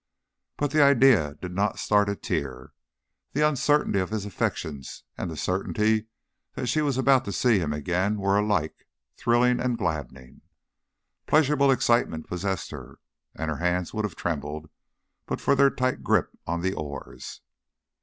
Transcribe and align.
But 0.57 0.71
the 0.71 0.81
idea 0.81 1.35
did 1.35 1.51
not 1.53 1.77
start 1.77 2.09
a 2.09 2.15
tear. 2.15 2.73
The 3.33 3.47
uncertainty 3.47 3.99
of 3.99 4.09
his 4.09 4.25
affections 4.25 5.03
and 5.15 5.29
the 5.29 5.37
certainty 5.37 6.07
that 6.55 6.65
she 6.65 6.81
was 6.81 6.97
about 6.97 7.23
to 7.25 7.31
see 7.31 7.59
him 7.59 7.71
again 7.71 8.17
were 8.17 8.35
alike 8.35 8.87
thrilling 9.15 9.59
and 9.59 9.77
gladdening. 9.77 10.41
Pleasurable 11.27 11.69
excitement 11.69 12.25
possessed 12.27 12.71
her, 12.71 12.97
and 13.35 13.51
her 13.51 13.57
hands 13.57 13.93
would 13.93 14.03
have 14.05 14.15
trembled 14.15 14.71
but 15.27 15.39
for 15.39 15.53
their 15.53 15.69
tight 15.69 16.01
grip 16.01 16.31
on 16.47 16.61
the 16.61 16.73
oars. 16.73 17.41